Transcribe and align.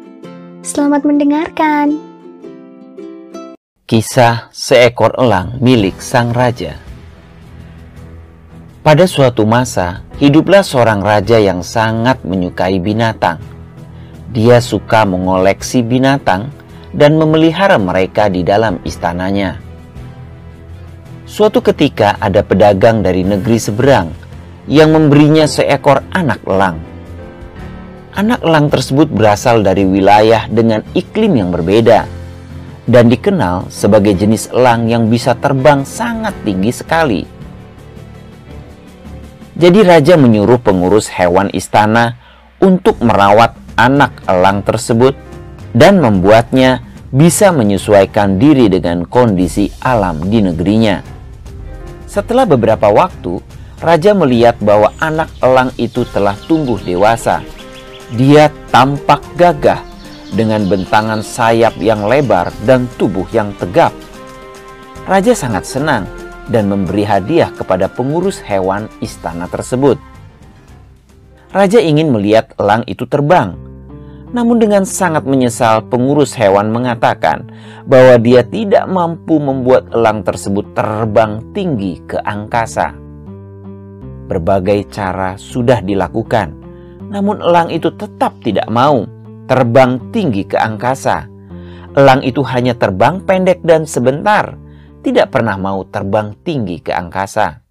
Selamat 0.60 1.08
mendengarkan. 1.08 1.96
Kisah 3.88 4.52
seekor 4.52 5.16
elang 5.16 5.56
milik 5.64 5.96
sang 6.04 6.36
raja. 6.36 6.85
Pada 8.86 9.02
suatu 9.02 9.42
masa, 9.42 10.06
hiduplah 10.22 10.62
seorang 10.62 11.02
raja 11.02 11.42
yang 11.42 11.58
sangat 11.66 12.22
menyukai 12.22 12.78
binatang. 12.78 13.42
Dia 14.30 14.62
suka 14.62 15.02
mengoleksi 15.02 15.82
binatang 15.82 16.54
dan 16.94 17.18
memelihara 17.18 17.82
mereka 17.82 18.30
di 18.30 18.46
dalam 18.46 18.78
istananya. 18.86 19.58
Suatu 21.26 21.58
ketika 21.66 22.14
ada 22.22 22.46
pedagang 22.46 23.02
dari 23.02 23.26
negeri 23.26 23.58
seberang 23.58 24.14
yang 24.70 24.94
memberinya 24.94 25.50
seekor 25.50 26.06
anak 26.14 26.46
elang. 26.46 26.78
Anak 28.14 28.38
elang 28.46 28.70
tersebut 28.70 29.10
berasal 29.10 29.66
dari 29.66 29.82
wilayah 29.82 30.46
dengan 30.46 30.86
iklim 30.94 31.34
yang 31.34 31.50
berbeda 31.50 32.06
dan 32.86 33.10
dikenal 33.10 33.66
sebagai 33.66 34.14
jenis 34.14 34.46
elang 34.54 34.86
yang 34.86 35.10
bisa 35.10 35.34
terbang 35.34 35.82
sangat 35.82 36.38
tinggi 36.46 36.70
sekali. 36.70 37.35
Jadi 39.56 39.80
raja 39.88 40.20
menyuruh 40.20 40.60
pengurus 40.60 41.08
hewan 41.08 41.48
istana 41.56 42.20
untuk 42.60 43.00
merawat 43.00 43.56
anak 43.80 44.20
elang 44.28 44.60
tersebut 44.60 45.16
dan 45.72 45.96
membuatnya 45.96 46.84
bisa 47.08 47.56
menyesuaikan 47.56 48.36
diri 48.36 48.68
dengan 48.68 49.08
kondisi 49.08 49.72
alam 49.80 50.28
di 50.28 50.44
negerinya. 50.44 51.00
Setelah 52.04 52.44
beberapa 52.44 52.92
waktu, 52.92 53.40
raja 53.80 54.12
melihat 54.12 54.60
bahwa 54.60 54.92
anak 55.00 55.32
elang 55.40 55.72
itu 55.80 56.04
telah 56.12 56.36
tumbuh 56.44 56.76
dewasa. 56.84 57.40
Dia 58.12 58.52
tampak 58.68 59.24
gagah 59.40 59.80
dengan 60.36 60.68
bentangan 60.68 61.24
sayap 61.24 61.80
yang 61.80 62.04
lebar 62.04 62.52
dan 62.68 62.84
tubuh 63.00 63.24
yang 63.32 63.56
tegap. 63.56 63.96
Raja 65.08 65.32
sangat 65.32 65.64
senang 65.64 66.04
dan 66.50 66.70
memberi 66.70 67.02
hadiah 67.02 67.50
kepada 67.50 67.90
pengurus 67.90 68.38
hewan 68.42 68.86
istana 69.02 69.50
tersebut. 69.50 69.98
Raja 71.50 71.80
ingin 71.80 72.12
melihat 72.12 72.52
elang 72.60 72.84
itu 72.84 73.08
terbang. 73.08 73.56
Namun 74.34 74.58
dengan 74.58 74.82
sangat 74.82 75.22
menyesal 75.24 75.86
pengurus 75.86 76.34
hewan 76.34 76.74
mengatakan 76.74 77.46
bahwa 77.86 78.18
dia 78.18 78.42
tidak 78.42 78.84
mampu 78.90 79.38
membuat 79.38 79.88
elang 79.94 80.26
tersebut 80.26 80.66
terbang 80.74 81.40
tinggi 81.54 82.02
ke 82.04 82.18
angkasa. 82.20 82.92
Berbagai 84.26 84.90
cara 84.90 85.38
sudah 85.38 85.78
dilakukan, 85.78 86.52
namun 87.08 87.38
elang 87.38 87.70
itu 87.70 87.94
tetap 87.94 88.34
tidak 88.42 88.66
mau 88.66 89.06
terbang 89.46 90.02
tinggi 90.10 90.42
ke 90.42 90.58
angkasa. 90.58 91.30
Elang 91.94 92.20
itu 92.26 92.42
hanya 92.44 92.74
terbang 92.74 93.22
pendek 93.22 93.62
dan 93.62 93.86
sebentar 93.86 94.58
tidak 95.06 95.30
pernah 95.30 95.54
mau 95.54 95.86
terbang 95.86 96.34
tinggi 96.42 96.82
ke 96.82 96.90
angkasa. 96.90 97.62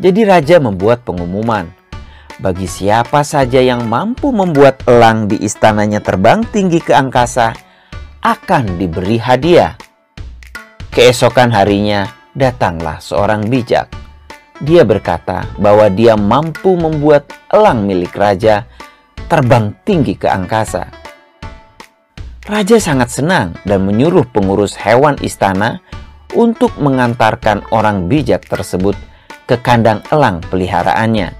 Jadi 0.00 0.24
raja 0.24 0.56
membuat 0.56 1.04
pengumuman, 1.04 1.68
bagi 2.40 2.64
siapa 2.64 3.20
saja 3.20 3.60
yang 3.60 3.84
mampu 3.84 4.32
membuat 4.32 4.80
elang 4.88 5.28
di 5.28 5.36
istananya 5.44 6.00
terbang 6.00 6.40
tinggi 6.48 6.80
ke 6.80 6.96
angkasa, 6.96 7.52
akan 8.24 8.80
diberi 8.80 9.20
hadiah. 9.20 9.76
Keesokan 10.88 11.52
harinya, 11.52 12.08
datanglah 12.32 12.96
seorang 12.96 13.44
bijak. 13.52 13.92
Dia 14.64 14.88
berkata 14.88 15.44
bahwa 15.60 15.92
dia 15.92 16.16
mampu 16.16 16.72
membuat 16.72 17.28
elang 17.52 17.84
milik 17.84 18.16
raja 18.16 18.64
terbang 19.28 19.76
tinggi 19.84 20.16
ke 20.16 20.24
angkasa. 20.24 21.02
Raja 22.42 22.74
sangat 22.82 23.14
senang 23.14 23.54
dan 23.62 23.86
menyuruh 23.86 24.26
pengurus 24.26 24.74
hewan 24.74 25.14
istana 25.22 25.78
untuk 26.32 26.72
mengantarkan 26.80 27.64
orang 27.72 28.08
bijak 28.08 28.44
tersebut 28.48 28.96
ke 29.44 29.60
kandang 29.60 30.00
elang 30.08 30.40
peliharaannya. 30.48 31.34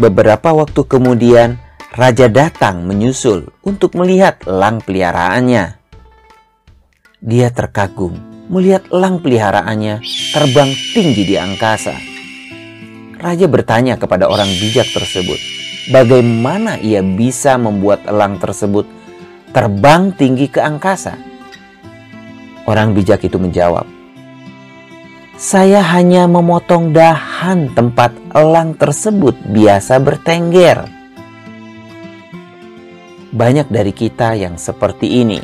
Beberapa 0.00 0.50
waktu 0.56 0.82
kemudian, 0.88 1.60
raja 1.94 2.26
datang 2.26 2.88
menyusul 2.88 3.52
untuk 3.62 3.94
melihat 3.94 4.40
elang 4.48 4.80
peliharaannya. 4.80 5.76
Dia 7.22 7.48
terkagum 7.54 8.18
melihat 8.50 8.88
elang 8.90 9.22
peliharaannya 9.22 10.02
terbang 10.34 10.70
tinggi 10.92 11.22
di 11.22 11.36
angkasa. 11.38 11.94
Raja 13.22 13.46
bertanya 13.46 13.94
kepada 13.94 14.26
orang 14.26 14.50
bijak 14.58 14.90
tersebut, 14.90 15.38
bagaimana 15.94 16.82
ia 16.82 17.04
bisa 17.04 17.54
membuat 17.54 18.02
elang 18.10 18.42
tersebut 18.42 18.88
terbang 19.54 20.10
tinggi 20.10 20.50
ke 20.50 20.58
angkasa? 20.58 21.31
Orang 22.68 22.94
bijak 22.94 23.26
itu 23.26 23.36
menjawab, 23.38 23.84
"Saya 25.34 25.82
hanya 25.82 26.30
memotong 26.30 26.94
dahan 26.94 27.74
tempat 27.74 28.14
elang 28.32 28.78
tersebut 28.78 29.34
biasa 29.50 29.98
bertengger." 29.98 30.86
Banyak 33.32 33.72
dari 33.72 33.90
kita 33.96 34.36
yang 34.36 34.60
seperti 34.60 35.24
ini. 35.24 35.40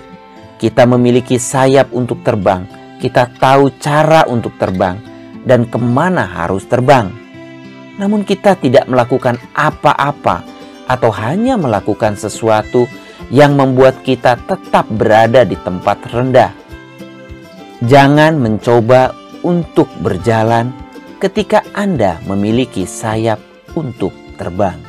Kita 0.59 0.85
memiliki 0.85 1.39
sayap 1.39 1.95
untuk 1.95 2.21
terbang, 2.27 2.67
kita 2.99 3.31
tahu 3.39 3.73
cara 3.79 4.27
untuk 4.27 4.59
terbang, 4.59 4.99
dan 5.47 5.65
ke 5.65 5.79
mana 5.79 6.27
harus 6.27 6.67
terbang 6.67 7.29
namun 7.99 8.23
kita 8.23 8.55
tidak 8.55 8.87
melakukan 8.87 9.37
apa-apa 9.53 10.47
atau 10.87 11.11
hanya 11.13 11.59
melakukan 11.59 12.15
sesuatu 12.15 12.87
yang 13.29 13.59
membuat 13.59 14.01
kita 14.07 14.39
tetap 14.47 14.89
berada 14.89 15.45
di 15.45 15.59
tempat 15.59 16.01
rendah. 16.09 16.55
Jangan 17.79 18.43
mencoba 18.43 19.15
untuk 19.47 19.87
berjalan 20.03 20.75
ketika 21.23 21.63
Anda 21.79 22.19
memiliki 22.27 22.83
sayap 22.83 23.39
untuk 23.79 24.11
terbang. 24.35 24.88